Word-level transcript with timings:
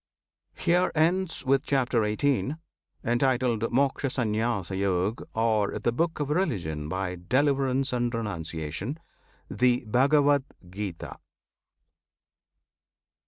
HERE 0.55 0.91
ENDS, 0.95 1.45
WITH 1.45 1.63
CHAPTER 1.63 2.03
XVIII., 2.03 2.55
Entitled 3.03 3.61
"Mokshasanyasayog," 3.61 5.23
Or 5.35 5.77
"The 5.77 5.91
Book 5.91 6.19
of 6.19 6.31
Religion 6.31 6.89
by 6.89 7.15
Deliverance 7.29 7.93
and 7.93 8.11
Renunciation," 8.11 8.97
THE 9.47 9.85
BHAGAVAD 9.87 10.43
GITA. 10.71 11.17